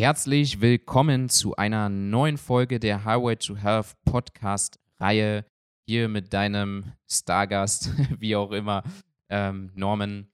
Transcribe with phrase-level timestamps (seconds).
[0.00, 5.44] Herzlich willkommen zu einer neuen Folge der Highway to Health Podcast-Reihe.
[5.86, 8.82] Hier mit deinem Stargast, wie auch immer,
[9.28, 10.30] ähm, Norman.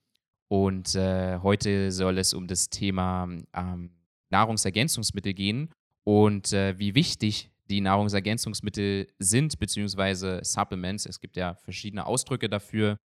[0.46, 3.90] Und äh, heute soll es um das Thema ähm,
[4.30, 5.72] Nahrungsergänzungsmittel gehen
[6.04, 11.06] und äh, wie wichtig die Nahrungsergänzungsmittel sind, beziehungsweise Supplements.
[11.06, 12.98] Es gibt ja verschiedene Ausdrücke dafür.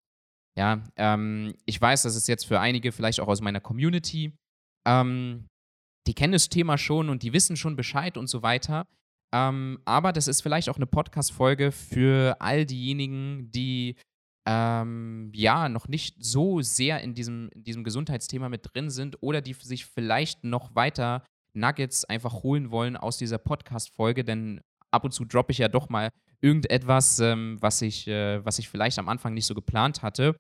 [0.57, 4.33] Ja, ähm, ich weiß, das ist jetzt für einige vielleicht auch aus meiner Community
[4.85, 5.45] ähm,
[6.09, 8.87] die kennen das Thema schon und die wissen schon Bescheid und so weiter.
[9.31, 13.95] Ähm, aber das ist vielleicht auch eine Podcast-Folge für all diejenigen, die
[14.47, 19.41] ähm, ja noch nicht so sehr in diesem, in diesem Gesundheitsthema mit drin sind oder
[19.41, 25.11] die sich vielleicht noch weiter Nuggets einfach holen wollen aus dieser Podcast-Folge, denn ab und
[25.11, 26.09] zu droppe ich ja doch mal
[26.41, 30.35] irgendetwas, ähm, was, ich, äh, was ich vielleicht am Anfang nicht so geplant hatte.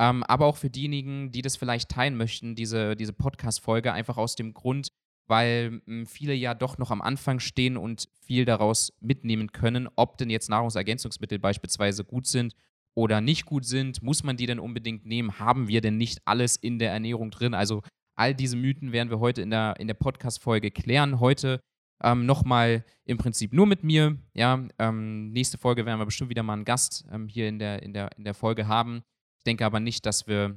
[0.00, 4.34] Ähm, aber auch für diejenigen, die das vielleicht teilen möchten, diese, diese Podcast-Folge, einfach aus
[4.34, 4.88] dem Grund,
[5.26, 10.18] weil hm, viele ja doch noch am Anfang stehen und viel daraus mitnehmen können, ob
[10.18, 12.54] denn jetzt Nahrungsergänzungsmittel beispielsweise gut sind
[12.94, 14.02] oder nicht gut sind.
[14.02, 15.38] Muss man die denn unbedingt nehmen?
[15.38, 17.54] Haben wir denn nicht alles in der Ernährung drin?
[17.54, 17.82] Also
[18.14, 21.20] all diese Mythen werden wir heute in der, in der Podcast-Folge klären.
[21.20, 21.60] Heute
[22.02, 24.18] ähm, nochmal im Prinzip nur mit mir.
[24.34, 27.82] Ja, ähm, nächste Folge werden wir bestimmt wieder mal einen Gast ähm, hier in der,
[27.82, 29.02] in, der, in der Folge haben.
[29.38, 30.56] Ich denke aber nicht, dass wir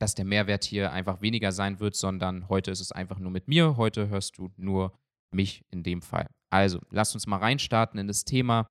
[0.00, 3.48] dass der Mehrwert hier einfach weniger sein wird, sondern heute ist es einfach nur mit
[3.48, 3.76] mir.
[3.76, 4.98] Heute hörst du nur
[5.30, 6.26] mich in dem Fall.
[6.50, 8.66] Also, lass uns mal reinstarten in das Thema,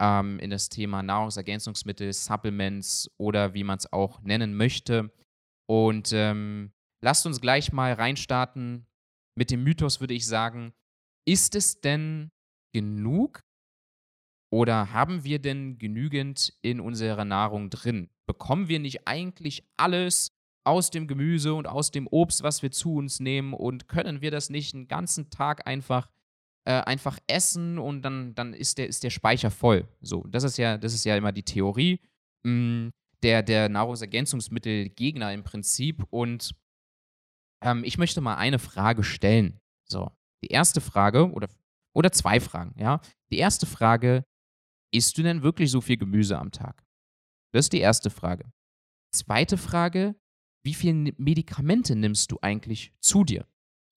[0.00, 5.12] ähm, in das Thema Nahrungsergänzungsmittel, Supplements oder wie man es auch nennen möchte.
[5.68, 6.72] Und ähm,
[7.02, 8.86] lasst uns gleich mal reinstarten
[9.36, 10.72] mit dem Mythos, würde ich sagen.
[11.28, 12.30] Ist es denn
[12.72, 13.42] genug
[14.50, 18.08] oder haben wir denn genügend in unserer Nahrung drin?
[18.26, 20.32] Bekommen wir nicht eigentlich alles
[20.70, 24.30] aus dem Gemüse und aus dem Obst, was wir zu uns nehmen und können wir
[24.30, 26.08] das nicht einen ganzen Tag einfach
[26.64, 29.88] äh, einfach essen und dann, dann ist, der, ist der Speicher voll.
[30.00, 32.00] So, das ist ja, das ist ja immer die Theorie
[32.44, 36.06] mh, mm, der, der Nahrungsergänzungsmittelgegner im Prinzip.
[36.10, 36.54] Und
[37.62, 39.58] ähm, ich möchte mal eine Frage stellen.
[39.88, 40.10] So,
[40.44, 41.48] die erste Frage oder,
[41.94, 43.00] oder zwei Fragen, ja.
[43.30, 44.24] Die erste Frage,
[44.92, 46.84] isst du denn wirklich so viel Gemüse am Tag?
[47.52, 48.52] Das ist die erste Frage.
[49.12, 50.14] Zweite Frage,
[50.62, 53.46] wie viele Medikamente nimmst du eigentlich zu dir?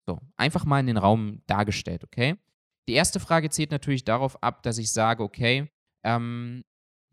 [0.05, 2.37] So, einfach mal in den Raum dargestellt, okay?
[2.89, 5.69] Die erste Frage zählt natürlich darauf ab, dass ich sage, okay,
[6.05, 6.63] ähm,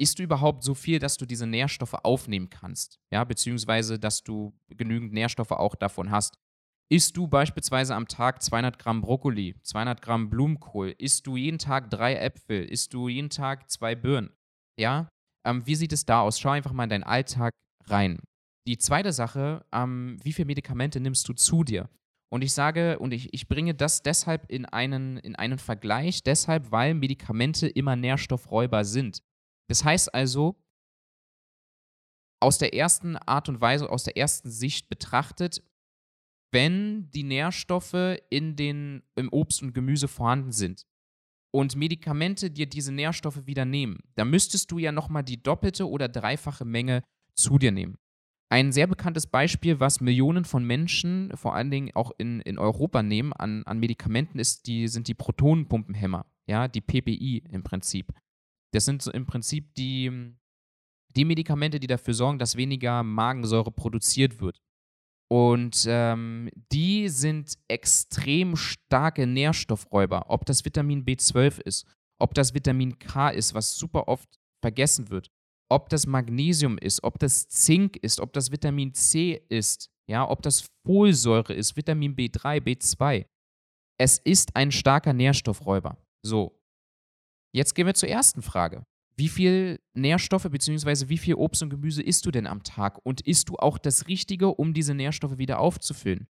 [0.01, 2.99] isst du überhaupt so viel, dass du diese Nährstoffe aufnehmen kannst?
[3.13, 6.35] Ja, beziehungsweise, dass du genügend Nährstoffe auch davon hast.
[6.93, 10.97] Isst du beispielsweise am Tag 200 Gramm Brokkoli, 200 Gramm Blumenkohl?
[10.99, 12.65] Isst du jeden Tag drei Äpfel?
[12.65, 14.33] Isst du jeden Tag zwei Birnen?
[14.77, 15.09] Ja,
[15.47, 16.41] ähm, wie sieht es da aus?
[16.41, 17.53] Schau einfach mal in deinen Alltag
[17.85, 18.19] rein.
[18.71, 21.91] Die zweite Sache, ähm, wie viele Medikamente nimmst du zu dir?
[22.33, 26.71] Und ich sage, und ich, ich bringe das deshalb in einen, in einen Vergleich, deshalb,
[26.71, 29.25] weil Medikamente immer Nährstoffräuber sind.
[29.69, 30.55] Das heißt also,
[32.41, 35.65] aus der ersten Art und Weise, aus der ersten Sicht betrachtet,
[36.53, 40.87] wenn die Nährstoffe in den, im Obst und Gemüse vorhanden sind
[41.53, 46.09] und Medikamente dir diese Nährstoffe wieder nehmen, dann müsstest du ja nochmal die doppelte oder
[46.09, 47.03] dreifache Menge
[47.35, 47.99] zu dir nehmen.
[48.53, 53.01] Ein sehr bekanntes Beispiel, was Millionen von Menschen, vor allen Dingen auch in, in Europa
[53.01, 58.13] nehmen, an, an Medikamenten, ist die, sind die Protonenpumpenhämmer, ja, die PPI im Prinzip.
[58.73, 60.35] Das sind so im Prinzip die,
[61.15, 64.61] die Medikamente, die dafür sorgen, dass weniger Magensäure produziert wird.
[65.29, 71.87] Und ähm, die sind extrem starke Nährstoffräuber, ob das Vitamin B12 ist,
[72.19, 75.31] ob das Vitamin K ist, was super oft vergessen wird
[75.71, 80.43] ob das Magnesium ist, ob das Zink ist, ob das Vitamin C ist, ja, ob
[80.43, 83.27] das Folsäure ist, Vitamin B3, B2.
[83.99, 85.97] Es ist ein starker Nährstoffräuber.
[86.23, 86.61] So.
[87.55, 88.85] Jetzt gehen wir zur ersten Frage.
[89.17, 91.09] Wie viel Nährstoffe bzw.
[91.09, 94.09] wie viel Obst und Gemüse isst du denn am Tag und isst du auch das
[94.09, 96.27] Richtige, um diese Nährstoffe wieder aufzufüllen?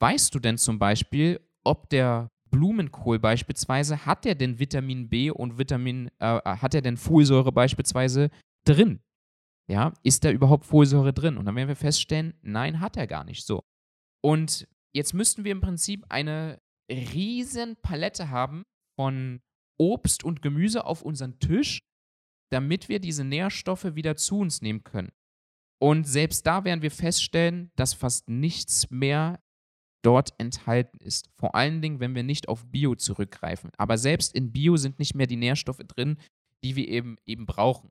[0.00, 5.58] Weißt du denn zum Beispiel, ob der Blumenkohl beispielsweise, hat er denn Vitamin B und
[5.58, 8.30] Vitamin, äh, hat er denn Folsäure beispielsweise
[8.64, 9.00] drin?
[9.70, 11.38] Ja, ist da überhaupt Folsäure drin?
[11.38, 13.64] Und dann werden wir feststellen, nein, hat er gar nicht so.
[14.22, 18.64] Und jetzt müssten wir im Prinzip eine riesen Palette haben
[18.98, 19.40] von
[19.78, 21.80] Obst und Gemüse auf unseren Tisch,
[22.52, 25.12] damit wir diese Nährstoffe wieder zu uns nehmen können.
[25.82, 29.40] Und selbst da werden wir feststellen, dass fast nichts mehr
[30.04, 31.30] dort enthalten ist.
[31.38, 33.70] Vor allen Dingen, wenn wir nicht auf Bio zurückgreifen.
[33.78, 36.18] Aber selbst in Bio sind nicht mehr die Nährstoffe drin,
[36.62, 37.90] die wir eben, eben brauchen.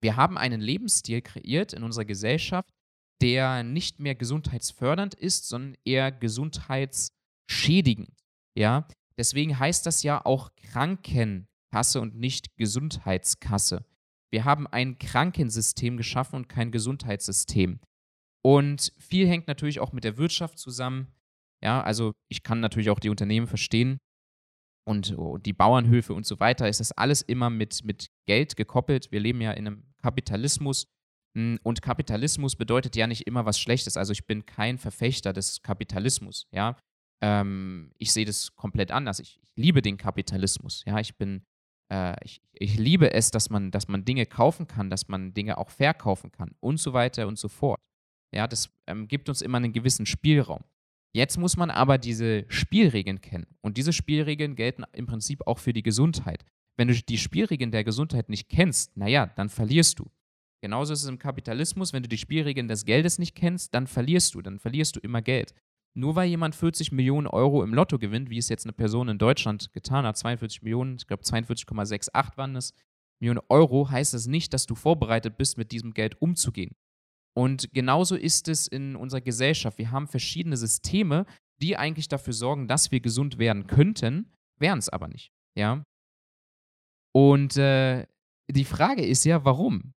[0.00, 2.70] Wir haben einen Lebensstil kreiert in unserer Gesellschaft,
[3.20, 8.16] der nicht mehr gesundheitsfördernd ist, sondern eher gesundheitsschädigend.
[8.56, 8.86] Ja,
[9.16, 13.84] deswegen heißt das ja auch Krankenkasse und nicht Gesundheitskasse.
[14.30, 17.80] Wir haben ein Krankensystem geschaffen und kein Gesundheitssystem.
[18.44, 21.12] Und viel hängt natürlich auch mit der Wirtschaft zusammen.
[21.62, 23.98] Ja, also ich kann natürlich auch die Unternehmen verstehen
[24.88, 26.66] und oh, die Bauernhöfe und so weiter.
[26.66, 29.12] Ist alles immer mit, mit Geld gekoppelt.
[29.12, 30.86] Wir leben ja in einem Kapitalismus.
[31.36, 33.98] Hm, und Kapitalismus bedeutet ja nicht immer was Schlechtes.
[33.98, 36.46] Also ich bin kein Verfechter des Kapitalismus.
[36.52, 36.78] Ja,
[37.22, 39.20] ähm, ich sehe das komplett anders.
[39.20, 40.84] Ich, ich, liebe den Kapitalismus.
[40.86, 41.44] Ja, ich bin,
[41.92, 45.58] äh, ich, ich liebe es, dass man, dass man Dinge kaufen kann, dass man Dinge
[45.58, 47.80] auch verkaufen kann und so weiter und so fort.
[48.34, 50.64] Ja, das ähm, gibt uns immer einen gewissen Spielraum.
[51.14, 53.46] Jetzt muss man aber diese Spielregeln kennen.
[53.60, 56.44] Und diese Spielregeln gelten im Prinzip auch für die Gesundheit.
[56.76, 60.10] Wenn du die Spielregeln der Gesundheit nicht kennst, naja, dann verlierst du.
[60.60, 64.34] Genauso ist es im Kapitalismus, wenn du die Spielregeln des Geldes nicht kennst, dann verlierst
[64.34, 65.54] du, dann verlierst du immer Geld.
[65.94, 69.18] Nur weil jemand 40 Millionen Euro im Lotto gewinnt, wie es jetzt eine Person in
[69.18, 72.74] Deutschland getan hat, 42 Millionen, ich glaube 42,68 waren es,
[73.20, 76.76] Millionen Euro, heißt das nicht, dass du vorbereitet bist, mit diesem Geld umzugehen.
[77.36, 79.78] Und genauso ist es in unserer Gesellschaft.
[79.78, 81.24] Wir haben verschiedene Systeme,
[81.60, 85.32] die eigentlich dafür sorgen, dass wir gesund werden könnten, wären es aber nicht.
[85.56, 85.82] Ja.
[87.14, 88.06] Und äh,
[88.50, 89.92] die Frage ist ja, warum?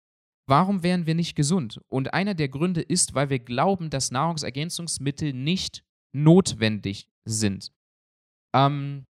[0.47, 1.79] Warum wären wir nicht gesund?
[1.87, 7.71] Und einer der Gründe ist, weil wir glauben, dass Nahrungsergänzungsmittel nicht notwendig sind.
[8.53, 9.05] Ähm,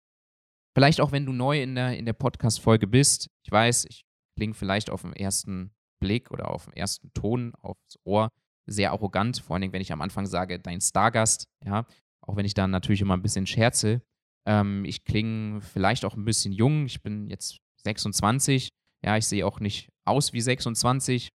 [0.75, 3.31] vielleicht auch, wenn du neu in der, in der Podcast-Folge bist.
[3.45, 4.05] Ich weiß, ich
[4.37, 8.31] klinge vielleicht auf den ersten Blick oder auf den ersten Ton, aufs Ohr
[8.67, 9.39] sehr arrogant.
[9.39, 11.49] Vor allen Dingen, wenn ich am Anfang sage, dein Stargast.
[11.65, 11.87] Ja,
[12.21, 14.03] auch wenn ich dann natürlich immer ein bisschen scherze.
[14.47, 16.87] Ähm, ich klinge vielleicht auch ein bisschen jung.
[16.87, 18.69] Ich bin jetzt 26.
[19.05, 21.31] Ja, ich sehe auch nicht aus wie 26.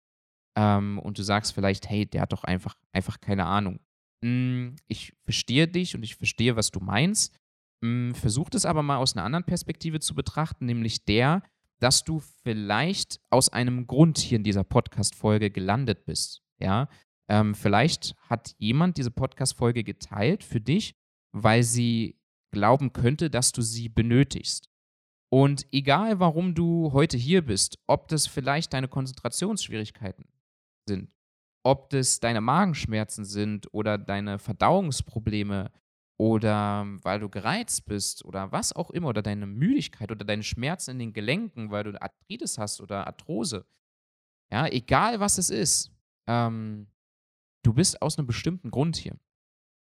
[0.56, 3.80] Ähm, und du sagst vielleicht, hey, der hat doch einfach, einfach keine Ahnung.
[4.24, 7.36] Hm, ich verstehe dich und ich verstehe, was du meinst.
[7.84, 11.44] Hm, versuch das aber mal aus einer anderen Perspektive zu betrachten, nämlich der,
[11.84, 16.42] dass du vielleicht aus einem Grund hier in dieser Podcast-Folge gelandet bist.
[16.58, 16.88] Ja,
[17.30, 20.96] ähm, vielleicht hat jemand diese Podcast-Folge geteilt für dich,
[21.34, 22.18] weil sie
[22.54, 24.70] glauben könnte, dass du sie benötigst.
[25.30, 30.26] Und egal, warum du heute hier bist, ob das vielleicht deine Konzentrationsschwierigkeiten
[30.88, 31.12] sind,
[31.66, 35.70] ob das deine Magenschmerzen sind oder deine Verdauungsprobleme
[36.20, 40.92] oder weil du gereizt bist oder was auch immer oder deine Müdigkeit oder deine Schmerzen
[40.92, 43.66] in den Gelenken, weil du Arthritis hast oder Arthrose.
[44.52, 45.92] Ja, egal was es ist,
[46.28, 46.88] ähm,
[47.64, 49.18] du bist aus einem bestimmten Grund hier.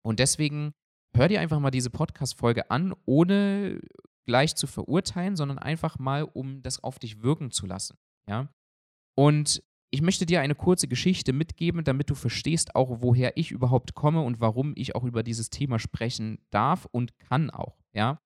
[0.03, 0.75] Und deswegen
[1.15, 3.81] hör dir einfach mal diese Podcast-Folge an, ohne
[4.27, 7.99] gleich zu verurteilen, sondern einfach mal, um das auf dich wirken zu lassen.
[8.29, 8.49] Ja.
[9.17, 13.95] Und ich möchte dir eine kurze Geschichte mitgeben, damit du verstehst auch, woher ich überhaupt
[13.95, 17.77] komme und warum ich auch über dieses Thema sprechen darf und kann auch.
[17.93, 18.21] Ja.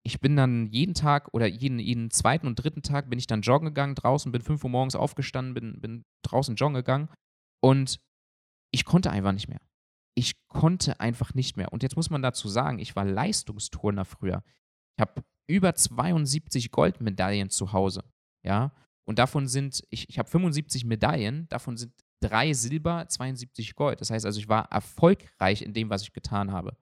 [0.06, 3.40] ich bin dann jeden Tag oder jeden, jeden zweiten und dritten Tag bin ich dann
[3.40, 7.08] joggen gegangen draußen, bin 5 Uhr morgens aufgestanden, bin, bin draußen joggen gegangen
[7.60, 7.98] und
[8.70, 9.60] ich konnte einfach nicht mehr.
[10.14, 11.72] Ich konnte einfach nicht mehr.
[11.72, 14.44] Und jetzt muss man dazu sagen, ich war Leistungsturner früher.
[14.96, 18.04] Ich habe über 72 Goldmedaillen zu Hause.
[18.44, 18.72] Ja.
[19.08, 24.00] Und davon sind, ich, ich habe 75 Medaillen, davon sind drei Silber, 72 Gold.
[24.00, 26.76] Das heißt also, ich war erfolgreich in dem, was ich getan habe.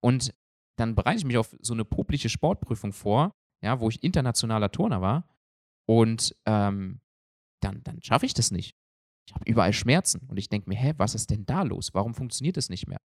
[0.00, 0.34] Und
[0.76, 5.00] dann bereite ich mich auf so eine publische Sportprüfung vor, ja, wo ich internationaler Turner
[5.00, 5.28] war.
[5.86, 7.00] Und ähm,
[7.62, 8.76] dann, dann schaffe ich das nicht.
[9.26, 10.26] Ich habe überall Schmerzen.
[10.28, 11.94] Und ich denke mir, hä, was ist denn da los?
[11.94, 12.98] Warum funktioniert das nicht mehr?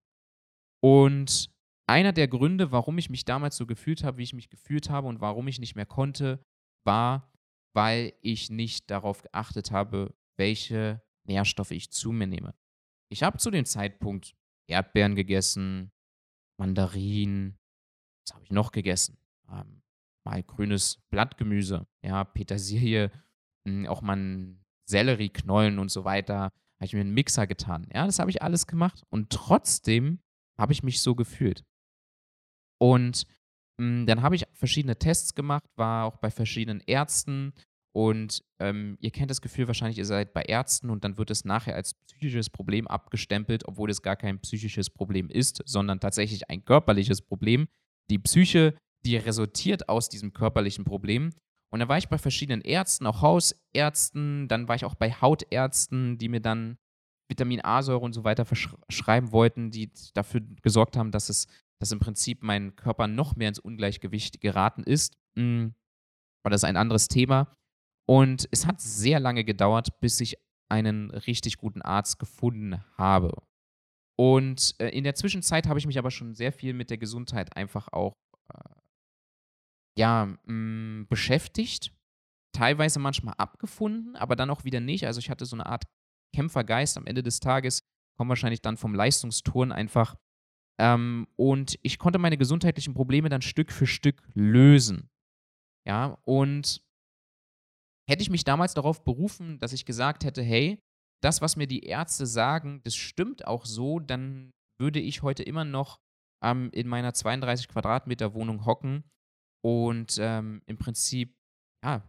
[0.82, 1.50] Und
[1.88, 5.08] einer der Gründe, warum ich mich damals so gefühlt habe, wie ich mich gefühlt habe
[5.08, 6.44] und warum ich nicht mehr konnte,
[6.86, 7.32] war,
[7.74, 12.54] weil ich nicht darauf geachtet habe, welche Nährstoffe ich zu mir nehme.
[13.12, 14.36] Ich habe zu dem Zeitpunkt
[14.70, 15.92] Erdbeeren gegessen,
[16.60, 17.58] Mandarinen,
[18.26, 19.18] was habe ich noch gegessen?
[19.52, 19.82] Ähm,
[20.26, 23.12] mal grünes Blattgemüse, ja, Petersilie,
[23.66, 26.52] hm, auch mal Sellerieknollen und so weiter.
[26.80, 27.88] Habe ich mir einen Mixer getan.
[27.94, 29.04] Ja, das habe ich alles gemacht.
[29.10, 30.20] Und trotzdem
[30.58, 31.66] habe ich mich so gefühlt.
[32.80, 33.26] Und
[33.78, 37.54] mh, hm, dann habe ich verschiedene Tests gemacht, war auch bei verschiedenen Ärzten.
[37.92, 41.44] Und ähm, ihr kennt das Gefühl wahrscheinlich, ihr seid bei Ärzten und dann wird es
[41.44, 46.64] nachher als psychisches Problem abgestempelt, obwohl es gar kein psychisches Problem ist, sondern tatsächlich ein
[46.64, 47.68] körperliches Problem.
[48.10, 51.32] Die Psyche, die resultiert aus diesem körperlichen Problem.
[51.72, 56.18] Und dann war ich bei verschiedenen Ärzten, auch Hausärzten, dann war ich auch bei Hautärzten,
[56.18, 56.78] die mir dann
[57.28, 61.48] Vitamin A-Säure und so weiter verschreiben wollten, die dafür gesorgt haben, dass es,
[61.80, 65.16] dass im Prinzip mein Körper noch mehr ins Ungleichgewicht geraten ist.
[65.36, 65.76] Hm,
[66.44, 67.56] aber das ist ein anderes Thema.
[68.10, 70.36] Und es hat sehr lange gedauert, bis ich
[70.68, 73.38] einen richtig guten Arzt gefunden habe.
[74.18, 77.56] Und äh, in der Zwischenzeit habe ich mich aber schon sehr viel mit der Gesundheit
[77.56, 78.18] einfach auch
[78.52, 78.70] äh,
[79.96, 81.94] ja, mh, hm, beschäftigt,
[82.52, 85.06] teilweise manchmal abgefunden, aber dann auch wieder nicht.
[85.06, 85.84] Also ich hatte so eine Art
[86.36, 87.84] Kämpfergeist am Ende des Tages,
[88.18, 90.16] kommt wahrscheinlich dann vom Leistungsturn einfach.
[90.80, 95.12] Ähm, und ich konnte meine gesundheitlichen Probleme dann Stück für Stück lösen.
[95.86, 96.89] Ja, und
[98.10, 100.82] hätte ich mich damals darauf berufen, dass ich gesagt hätte, hey,
[101.22, 105.66] das, was mir die Ärzte sagen, das stimmt auch so, dann würde ich heute immer
[105.66, 106.00] noch
[106.44, 109.04] ähm, in meiner 32 Quadratmeter Wohnung hocken
[109.64, 111.36] und ähm, im Prinzip,
[111.84, 112.02] ja,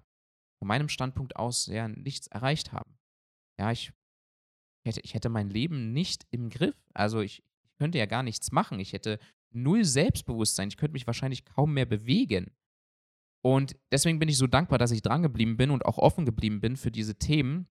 [0.58, 2.98] von meinem Standpunkt aus ja nichts erreicht haben.
[3.58, 3.92] Ja, ich
[4.86, 6.76] hätte, ich hätte mein Leben nicht im Griff.
[6.94, 8.78] Also ich, ich könnte ja gar nichts machen.
[8.78, 9.18] Ich hätte
[9.52, 10.68] null Selbstbewusstsein.
[10.68, 12.54] Ich könnte mich wahrscheinlich kaum mehr bewegen.
[13.42, 16.76] Und deswegen bin ich so dankbar, dass ich drangeblieben bin und auch offen geblieben bin
[16.76, 17.68] für diese Themen,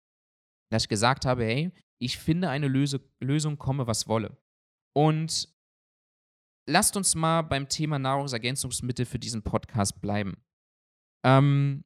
[0.72, 4.38] dass ich gesagt habe, hey, ich finde eine Löse Lösung, komme was wolle.
[4.96, 5.50] Und
[6.68, 10.38] lasst uns mal beim Thema Nahrungsergänzungsmittel für diesen Podcast bleiben.
[11.26, 11.84] Ähm,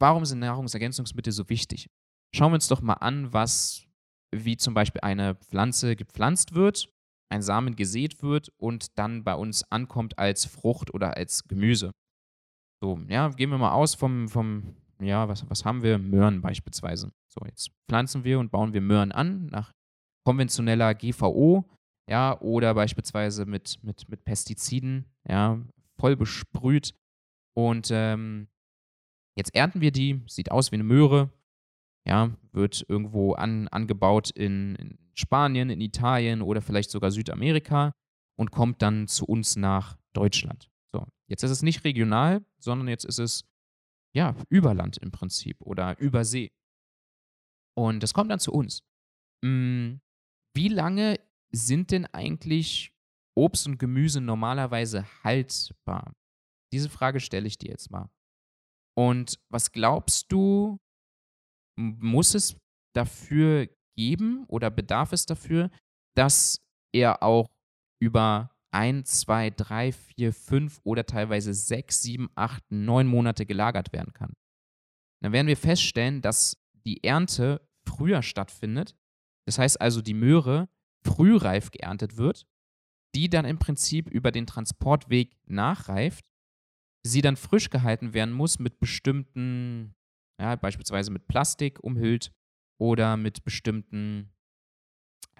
[0.00, 1.90] warum sind Nahrungsergänzungsmittel so wichtig?
[2.34, 3.86] Schauen wir uns doch mal an, was
[4.32, 6.88] wie zum Beispiel eine Pflanze gepflanzt wird,
[7.30, 11.92] ein Samen gesät wird und dann bei uns ankommt als Frucht oder als Gemüse.
[12.82, 15.98] So, ja, gehen wir mal aus vom, vom ja, was, was haben wir?
[15.98, 17.12] Möhren beispielsweise.
[17.28, 19.72] So, jetzt pflanzen wir und bauen wir Möhren an nach
[20.24, 21.64] konventioneller GVO
[22.10, 25.60] ja, oder beispielsweise mit, mit, mit Pestiziden, ja,
[25.98, 26.94] voll besprüht.
[27.54, 28.48] Und ähm,
[29.36, 31.30] jetzt ernten wir die, sieht aus wie eine Möhre,
[32.06, 37.92] ja, wird irgendwo an, angebaut in, in Spanien, in Italien oder vielleicht sogar Südamerika
[38.36, 40.69] und kommt dann zu uns nach Deutschland.
[41.30, 43.44] Jetzt ist es nicht regional, sondern jetzt ist es
[44.12, 46.50] ja Überland im Prinzip oder Übersee.
[47.76, 48.82] Und das kommt dann zu uns.
[49.44, 50.00] Hm,
[50.54, 51.20] wie lange
[51.52, 52.92] sind denn eigentlich
[53.36, 56.12] Obst und Gemüse normalerweise haltbar?
[56.72, 58.10] Diese Frage stelle ich dir jetzt mal.
[58.96, 60.78] Und was glaubst du,
[61.78, 62.56] muss es
[62.92, 65.70] dafür geben oder bedarf es dafür,
[66.16, 66.60] dass
[66.92, 67.48] er auch
[68.02, 74.12] über ein, zwei, drei, vier, fünf oder teilweise sechs, sieben, acht, neun Monate gelagert werden
[74.12, 74.32] kann?
[75.22, 78.96] Dann werden wir feststellen, dass die Ernte früher stattfindet.
[79.46, 80.68] Das heißt also, die Möhre
[81.04, 82.46] frühreif geerntet wird,
[83.14, 86.24] die dann im Prinzip über den Transportweg nachreift,
[87.02, 89.94] sie dann frisch gehalten werden muss mit bestimmten,
[90.40, 92.32] ja, beispielsweise mit Plastik umhüllt
[92.78, 94.32] oder mit bestimmten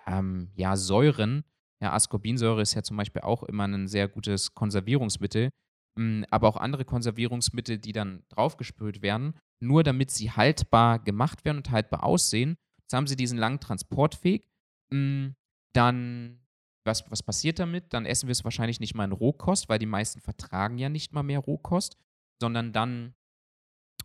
[0.07, 1.45] ähm, ja, Säuren.
[1.83, 5.51] Ja, Ascorbinsäure ist ja zum Beispiel auch immer ein sehr gutes Konservierungsmittel,
[5.99, 11.59] hm, aber auch andere Konservierungsmittel, die dann draufgespült werden, nur damit sie haltbar gemacht werden
[11.59, 12.57] und haltbar aussehen.
[12.83, 14.45] Jetzt haben sie diesen langen Transportweg.
[14.93, 15.35] Hm,
[15.75, 16.41] dann,
[16.85, 17.93] was, was passiert damit?
[17.95, 21.13] Dann essen wir es wahrscheinlich nicht mal in Rohkost, weil die meisten vertragen ja nicht
[21.13, 21.97] mal mehr Rohkost,
[22.41, 23.15] sondern dann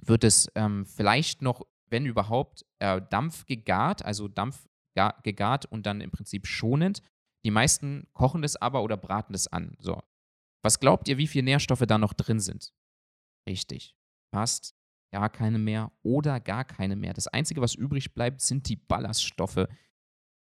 [0.01, 4.67] wird es ähm, vielleicht noch, wenn überhaupt, äh, Dampf gegart, also Dampf
[5.23, 7.01] gegart und dann im Prinzip schonend.
[7.45, 9.77] Die meisten kochen das aber oder braten das an.
[9.79, 10.01] So.
[10.63, 12.73] Was glaubt ihr, wie viele Nährstoffe da noch drin sind?
[13.47, 13.95] Richtig.
[14.33, 14.75] Fast
[15.13, 17.13] gar keine mehr oder gar keine mehr.
[17.13, 19.67] Das Einzige, was übrig bleibt, sind die Ballaststoffe,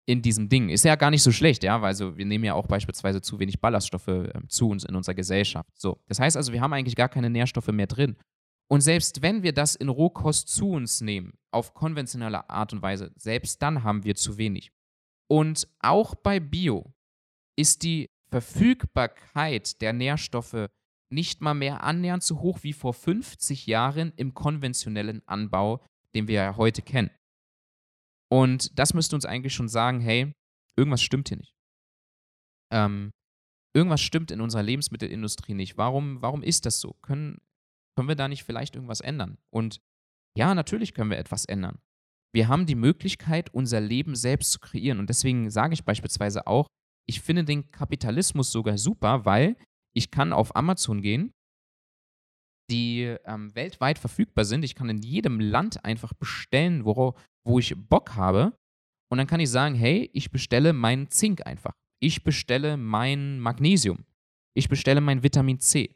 [0.06, 0.68] in diesem Ding.
[0.68, 3.38] Ist ja gar nicht so schlecht, ja, weil also wir nehmen ja auch beispielsweise zu
[3.38, 5.70] wenig Ballaststoffe äh, zu uns in unserer Gesellschaft.
[5.78, 8.16] So, das heißt also, wir haben eigentlich gar keine Nährstoffe mehr drin.
[8.68, 13.12] Und selbst wenn wir das in Rohkost zu uns nehmen, auf konventionelle Art und Weise,
[13.16, 14.73] selbst dann haben wir zu wenig.
[15.31, 16.93] Und auch bei Bio
[17.57, 20.69] ist die Verfügbarkeit der Nährstoffe
[21.11, 26.35] nicht mal mehr annähernd so hoch wie vor 50 Jahren im konventionellen Anbau, den wir
[26.35, 27.11] ja heute kennen.
[28.31, 30.33] Und das müsste uns eigentlich schon sagen, hey,
[30.76, 31.54] irgendwas stimmt hier nicht.
[32.73, 33.12] Ähm,
[33.75, 35.76] irgendwas stimmt in unserer Lebensmittelindustrie nicht.
[35.76, 36.95] Warum, warum ist das so?
[37.02, 37.40] Können,
[37.95, 39.38] können wir da nicht vielleicht irgendwas ändern?
[39.50, 39.81] Und
[40.37, 41.78] ja, natürlich können wir etwas ändern.
[42.35, 44.99] Wir haben die Möglichkeit, unser Leben selbst zu kreieren.
[44.99, 46.67] Und deswegen sage ich beispielsweise auch,
[47.09, 49.57] ich finde den Kapitalismus sogar super, weil
[49.95, 51.33] ich kann auf Amazon gehen,
[52.71, 54.64] die ähm, weltweit verfügbar sind.
[54.64, 57.14] Ich kann in jedem Land einfach bestellen, wo,
[57.47, 58.57] wo ich Bock habe.
[59.12, 61.73] Und dann kann ich sagen, hey, ich bestelle meinen Zink einfach.
[62.03, 64.05] Ich bestelle mein Magnesium.
[64.57, 65.95] Ich bestelle mein Vitamin C.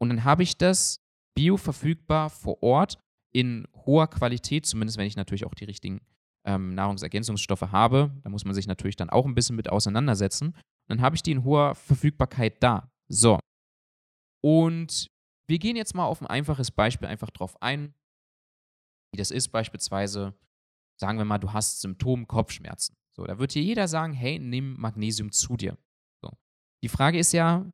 [0.00, 1.00] Und dann habe ich das
[1.34, 2.98] bioverfügbar vor Ort
[3.32, 6.00] in hoher Qualität, zumindest wenn ich natürlich auch die richtigen
[6.44, 8.12] ähm, Nahrungsergänzungsstoffe habe.
[8.22, 10.54] Da muss man sich natürlich dann auch ein bisschen mit auseinandersetzen.
[10.88, 12.90] Dann habe ich die in hoher Verfügbarkeit da.
[13.08, 13.38] So.
[14.44, 15.08] Und
[15.48, 17.94] wir gehen jetzt mal auf ein einfaches Beispiel einfach drauf ein,
[19.12, 19.48] wie das ist.
[19.48, 20.34] Beispielsweise,
[21.00, 22.96] sagen wir mal, du hast Symptome Kopfschmerzen.
[23.14, 25.76] So, da wird dir jeder sagen, hey, nimm Magnesium zu dir.
[26.22, 26.30] So.
[26.82, 27.70] Die Frage ist ja,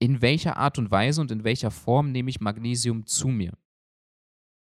[0.00, 3.52] in welcher Art und Weise und in welcher Form nehme ich Magnesium zu mir,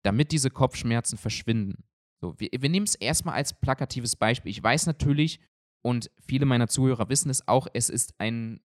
[0.06, 1.84] damit diese Kopfschmerzen verschwinden.
[2.22, 4.52] So, wir, wir nehmen es erstmal als plakatives Beispiel.
[4.52, 5.40] Ich weiß natürlich,
[5.84, 8.62] und viele meiner Zuhörer wissen es auch, es ist ein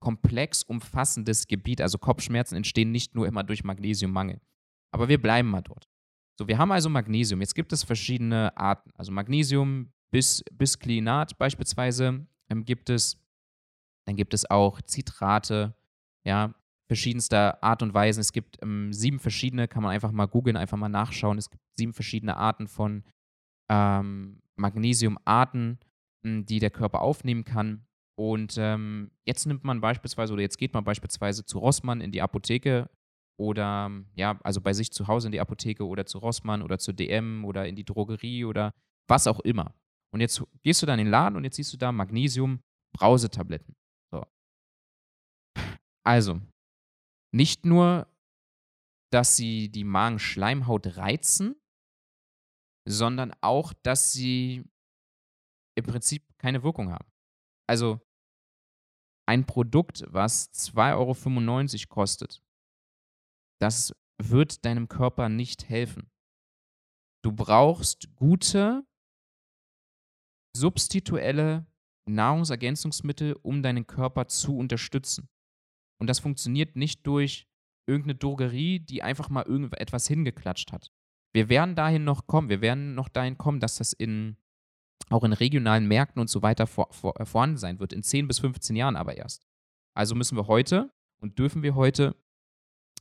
[0.00, 1.80] komplex umfassendes Gebiet.
[1.80, 4.40] Also Kopfschmerzen entstehen nicht nur immer durch Magnesiummangel.
[4.92, 5.88] Aber wir bleiben mal dort.
[6.38, 7.40] So, wir haben also Magnesium.
[7.40, 8.90] Jetzt gibt es verschiedene Arten.
[8.96, 13.18] Also Magnesium bis, bis Klinat beispielsweise ähm, gibt es.
[14.06, 15.74] Dann gibt es auch Zitrate,
[16.24, 16.54] ja,
[16.94, 18.20] verschiedenster Art und Weisen.
[18.20, 21.38] Es gibt ähm, sieben verschiedene, kann man einfach mal googeln, einfach mal nachschauen.
[21.38, 23.02] Es gibt sieben verschiedene Arten von
[23.68, 25.80] ähm, Magnesiumarten,
[26.24, 27.84] hm, die der Körper aufnehmen kann.
[28.16, 32.22] Und ähm, jetzt nimmt man beispielsweise oder jetzt geht man beispielsweise zu Rossmann in die
[32.22, 32.88] Apotheke
[33.40, 36.92] oder ja, also bei sich zu Hause in die Apotheke oder zu Rossmann oder zu
[36.92, 38.72] DM oder in die Drogerie oder
[39.08, 39.74] was auch immer.
[40.12, 43.74] Und jetzt gehst du dann in den Laden und jetzt siehst du da Magnesium-Brausetabletten.
[44.12, 44.22] So.
[46.06, 46.40] Also,
[47.34, 48.06] nicht nur,
[49.12, 51.56] dass sie die Magenschleimhaut reizen,
[52.88, 54.64] sondern auch, dass sie
[55.76, 57.10] im Prinzip keine Wirkung haben.
[57.68, 58.00] Also
[59.26, 62.40] ein Produkt, was 2,95 Euro kostet,
[63.60, 63.92] das
[64.22, 66.12] wird deinem Körper nicht helfen.
[67.24, 68.86] Du brauchst gute,
[70.56, 71.66] substituelle
[72.08, 75.28] Nahrungsergänzungsmittel, um deinen Körper zu unterstützen.
[76.04, 77.48] Und das funktioniert nicht durch
[77.86, 80.90] irgendeine Drogerie, die einfach mal irgendetwas hingeklatscht hat.
[81.32, 82.50] Wir werden dahin noch kommen.
[82.50, 84.36] Wir werden noch dahin kommen, dass das in
[85.08, 88.28] auch in regionalen Märkten und so weiter vor, vor, äh, vorhanden sein wird, in 10
[88.28, 89.46] bis 15 Jahren aber erst.
[89.94, 92.14] Also müssen wir heute und dürfen wir heute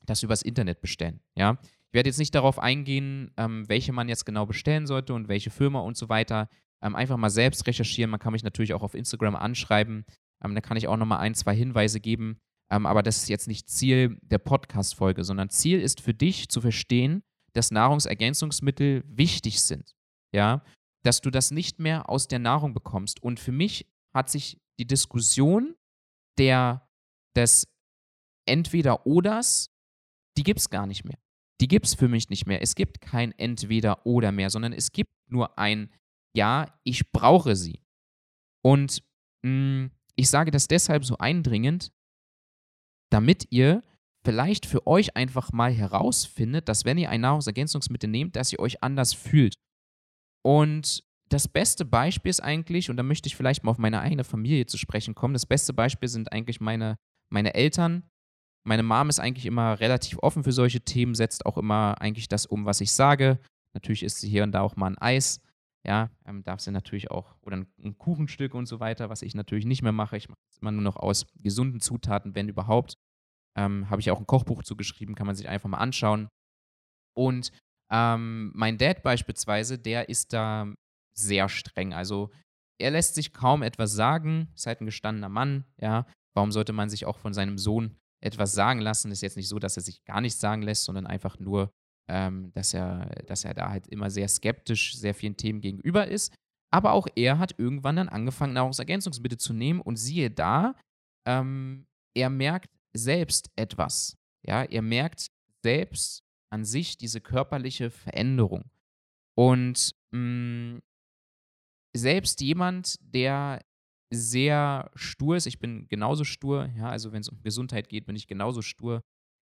[0.05, 1.19] das übers Internet bestellen.
[1.35, 1.57] Ja?
[1.87, 5.49] Ich werde jetzt nicht darauf eingehen, ähm, welche man jetzt genau bestellen sollte und welche
[5.49, 6.47] Firma und so weiter.
[6.81, 8.11] Ähm, einfach mal selbst recherchieren.
[8.11, 10.05] Man kann mich natürlich auch auf Instagram anschreiben.
[10.41, 12.39] Ähm, da kann ich auch nochmal ein, zwei Hinweise geben.
[12.73, 16.59] Ähm, aber das ist jetzt nicht Ziel der Podcast-Folge, sondern Ziel ist für dich zu
[16.59, 17.21] verstehen,
[17.53, 19.93] dass Nahrungsergänzungsmittel wichtig sind.
[20.33, 20.63] Ja,
[21.03, 23.21] dass du das nicht mehr aus der Nahrung bekommst.
[23.21, 25.75] Und für mich hat sich die Diskussion
[26.39, 26.89] der,
[27.35, 27.67] des
[28.47, 29.69] Entweder-Oders,
[30.37, 31.19] die gibt es gar nicht mehr.
[31.61, 32.63] Die gibt es für mich nicht mehr.
[32.63, 35.93] Es gibt kein Entweder-Oder mehr, sondern es gibt nur ein
[36.35, 37.83] Ja, ich brauche sie.
[38.63, 39.03] Und
[39.43, 41.91] mh, hm, ich sage das deshalb so eindringend,
[43.13, 43.83] damit ihr
[44.25, 48.81] vielleicht für euch einfach mal herausfindet, dass wenn ihr ein Nahrungsergänzungsmittel nehmt, dass ihr euch
[48.81, 49.53] anders fühlt.
[50.43, 54.23] Und das beste Beispiel ist eigentlich, und da möchte ich vielleicht mal auf meine eigene
[54.23, 56.95] Familie zu sprechen kommen, das beste Beispiel sind eigentlich meine,
[57.29, 58.09] meine Eltern.
[58.65, 62.45] Meine Mom ist eigentlich immer relativ offen für solche Themen, setzt auch immer eigentlich das
[62.45, 63.39] um, was ich sage.
[63.73, 65.41] Natürlich isst sie hier und da auch mal ein Eis.
[65.85, 69.65] Ja, ähm, darf sie natürlich auch, oder ein, Kuchenstück und so weiter, was ich natürlich
[69.65, 70.15] nicht mehr mache.
[70.15, 72.95] Ich mache es immer nur noch aus gesunden Zutaten, wenn überhaupt.
[73.57, 76.29] Ähm, Habe ich auch ein Kochbuch zugeschrieben, kann man sich einfach mal anschauen.
[77.15, 77.51] Und
[77.91, 80.73] ähm, mein Dad beispielsweise, der ist da
[81.15, 81.93] sehr streng.
[81.93, 82.31] Also
[82.79, 86.05] er lässt sich kaum etwas sagen, ist halt ein gestandener Mann, ja.
[86.35, 89.11] Warum sollte man sich auch von seinem Sohn etwas sagen lassen?
[89.11, 91.71] Ist jetzt nicht so, dass er sich gar nichts sagen lässt, sondern einfach nur,
[92.09, 96.33] ähm, dass, er, dass er da halt immer sehr skeptisch sehr vielen Themen gegenüber ist.
[96.71, 100.75] Aber auch er hat irgendwann dann angefangen, Nahrungsergänzungsmittel zu nehmen und siehe da,
[101.27, 101.85] ähm,
[102.15, 104.17] er merkt selbst etwas.
[104.45, 105.27] Ja, er merkt
[105.61, 108.65] selbst an sich diese körperliche Veränderung.
[109.35, 110.81] Und mh, hm,
[111.95, 113.61] selbst jemand, der
[114.13, 115.47] sehr stur ist.
[115.47, 119.01] Ich bin genauso stur, ja, also wenn es um Gesundheit geht, bin ich genauso stur.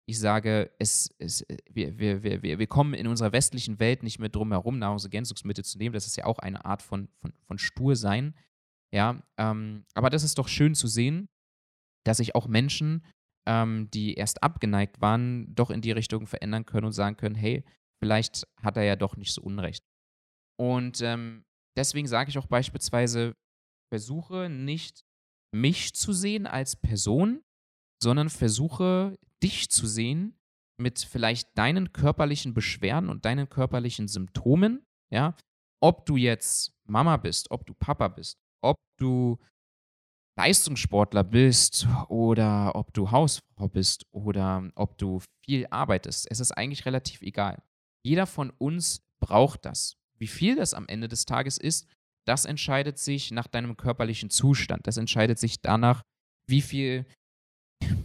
[0.09, 4.29] Ich sage, es, es, wir, wir, wir, wir kommen in unserer westlichen Welt nicht mehr
[4.29, 5.93] drum herum, Nahrungsergänzungsmittel zu nehmen.
[5.93, 8.33] Das ist ja auch eine Art von, von, von Stursein.
[8.93, 11.27] Ja, ähm, aber das ist doch schön zu sehen,
[12.05, 13.03] dass sich auch Menschen,
[13.45, 17.65] ähm, die erst abgeneigt waren, doch in die Richtung verändern können und sagen können, hey,
[18.01, 19.83] vielleicht hat er ja doch nicht so Unrecht.
[20.57, 21.43] Und ähm,
[21.75, 23.35] deswegen sage ich auch beispielsweise,
[23.89, 25.03] versuche nicht
[25.53, 27.41] mich zu sehen als Person,
[28.01, 30.37] sondern versuche dich zu sehen
[30.79, 35.35] mit vielleicht deinen körperlichen Beschwerden und deinen körperlichen Symptomen, ja,
[35.81, 39.37] ob du jetzt Mama bist, ob du Papa bist, ob du
[40.37, 46.29] Leistungssportler bist oder ob du Hausfrau bist oder ob du viel arbeitest.
[46.29, 47.61] Es ist eigentlich relativ egal.
[48.05, 49.97] Jeder von uns braucht das.
[50.19, 51.87] Wie viel das am Ende des Tages ist,
[52.27, 54.85] das entscheidet sich nach deinem körperlichen Zustand.
[54.85, 56.03] Das entscheidet sich danach,
[56.47, 57.05] wie viel,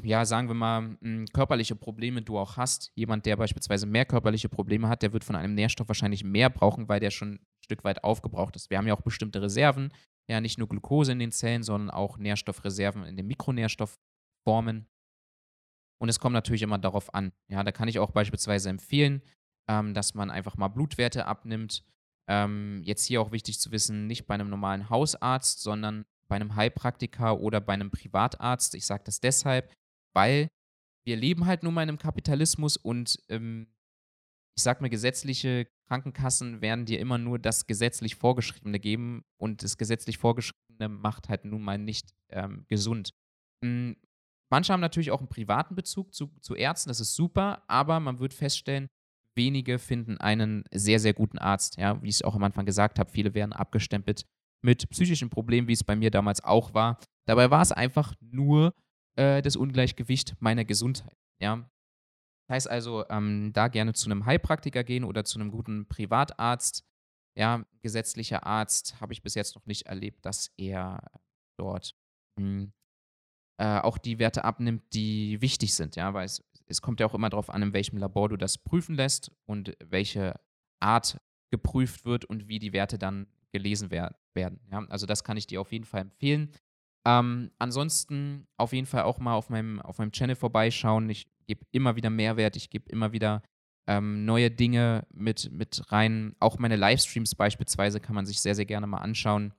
[0.02, 0.96] ja, sagen wir mal,
[1.32, 2.92] körperliche Probleme du auch hast.
[2.94, 6.88] Jemand, der beispielsweise mehr körperliche Probleme hat, der wird von einem Nährstoff wahrscheinlich mehr brauchen,
[6.88, 8.70] weil der schon ein Stück weit aufgebraucht ist.
[8.70, 9.92] Wir haben ja auch bestimmte Reserven,
[10.28, 14.86] ja, nicht nur Glucose in den Zellen, sondern auch Nährstoffreserven in den Mikronährstoffformen.
[15.98, 17.32] Und es kommt natürlich immer darauf an.
[17.48, 19.22] Ja, da kann ich auch beispielsweise empfehlen,
[19.68, 21.84] ähm, dass man einfach mal Blutwerte abnimmt
[22.28, 26.56] ähm, jetzt hier auch wichtig zu wissen, nicht bei einem normalen Hausarzt, sondern bei einem
[26.56, 28.74] Heilpraktiker oder bei einem Privatarzt.
[28.74, 29.70] Ich sage das deshalb,
[30.14, 30.48] weil
[31.04, 33.66] wir leben halt nun mal in einem Kapitalismus und ähm,
[34.56, 39.76] ich sag mal, gesetzliche Krankenkassen werden dir immer nur das gesetzlich Vorgeschriebene geben und das
[39.76, 43.10] gesetzlich Vorgeschriebene macht halt nun mal nicht ähm, gesund.
[43.62, 43.98] Mhm.
[44.50, 48.20] Manche haben natürlich auch einen privaten Bezug zu, zu Ärzten, das ist super, aber man
[48.20, 48.88] wird feststellen,
[49.36, 51.76] wenige finden einen sehr, sehr guten Arzt.
[51.76, 54.24] Ja, wie ich es auch am Anfang gesagt habe, viele werden abgestempelt
[54.62, 56.98] mit psychischen Problemen, wie es bei mir damals auch war.
[57.26, 58.74] Dabei war es einfach nur
[59.16, 61.16] äh, das Ungleichgewicht meiner Gesundheit.
[61.40, 61.68] Ja.
[62.48, 66.84] Das heißt also, ähm, da gerne zu einem Heilpraktiker gehen oder zu einem guten Privatarzt.
[67.36, 71.00] Ja, gesetzlicher Arzt habe ich bis jetzt noch nicht erlebt, dass er
[71.58, 71.94] dort
[72.38, 72.72] mh, hm,
[73.58, 77.14] äh, auch die Werte abnimmt, die wichtig sind, ja, weil es es kommt ja auch
[77.14, 80.40] immer darauf an, in welchem Labor du das prüfen lässt und welche
[80.80, 81.20] Art
[81.50, 84.60] geprüft wird und wie die Werte dann gelesen wer werden.
[84.70, 84.84] Ja?
[84.88, 86.52] Also das kann ich dir auf jeden Fall empfehlen.
[87.06, 91.10] Ähm, ansonsten auf jeden Fall auch mal auf meinem, auf meinem Channel vorbeischauen.
[91.10, 93.42] Ich gebe immer wieder Mehrwert, ich gebe immer wieder
[93.88, 96.36] ähm, neue Dinge mit, mit rein.
[96.38, 99.52] Auch meine Livestreams beispielsweise kann man sich sehr, sehr gerne mal anschauen.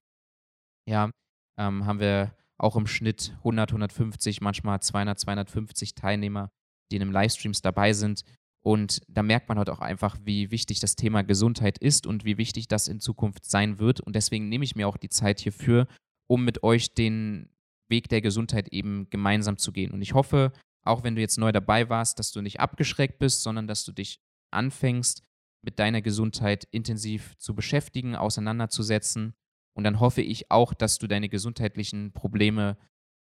[0.88, 1.12] Ja,
[1.58, 6.50] ähm, haben wir auch im Schnitt 100, 150, manchmal 200, 250 Teilnehmer
[6.94, 8.24] die in den Livestreams dabei sind.
[8.66, 12.38] Und da merkt man halt auch einfach, wie wichtig das Thema Gesundheit ist und wie
[12.38, 14.00] wichtig das in Zukunft sein wird.
[14.00, 15.88] Und deswegen nehme ich mir auch die Zeit hierfür,
[16.28, 17.50] um mit euch den
[17.90, 19.92] Weg der Gesundheit eben gemeinsam zu gehen.
[19.92, 20.54] Und ich hoffe,
[20.86, 23.92] auch wenn du jetzt neu dabei warst, dass du nicht abgeschreckt bist, sondern dass du
[23.92, 24.22] dich
[24.52, 25.24] anfängst,
[25.62, 29.34] mit deiner Gesundheit intensiv zu beschäftigen, auseinanderzusetzen.
[29.76, 32.78] Und dann hoffe ich auch, dass du deine gesundheitlichen Probleme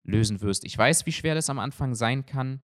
[0.06, 0.66] lösen wirst.
[0.66, 2.62] Ich weiß, wie schwer das am Anfang sein kann.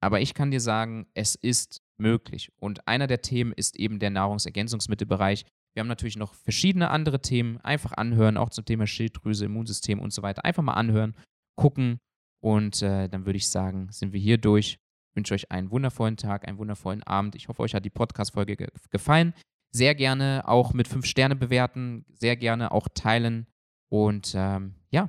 [0.00, 2.50] Aber ich kann dir sagen, es ist möglich.
[2.56, 5.44] Und einer der Themen ist eben der Nahrungsergänzungsmittelbereich.
[5.74, 7.60] Wir haben natürlich noch verschiedene andere Themen.
[7.60, 10.44] Einfach anhören, auch zum Thema Schilddrüse, Immunsystem und so weiter.
[10.44, 11.16] Einfach mal anhören,
[11.56, 11.98] gucken.
[12.40, 14.78] Und äh, dann würde ich sagen, sind wir hier durch.
[15.10, 17.34] Ich wünsche euch einen wundervollen Tag, einen wundervollen Abend.
[17.36, 19.34] Ich hoffe, euch hat die Podcast-Folge ge gefallen.
[19.72, 23.46] Sehr gerne auch mit fünf Sterne bewerten, sehr gerne auch teilen.
[23.88, 25.08] Und ähm, ja,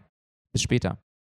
[0.53, 1.04] bis später.